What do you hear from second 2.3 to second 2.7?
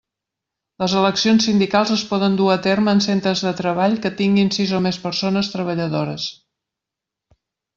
dur a